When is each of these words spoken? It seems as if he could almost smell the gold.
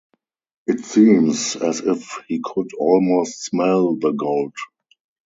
It 0.65 0.79
seems 0.79 1.55
as 1.57 1.81
if 1.81 2.21
he 2.27 2.39
could 2.43 2.73
almost 2.73 3.43
smell 3.43 3.93
the 3.97 4.09
gold. 4.11 4.55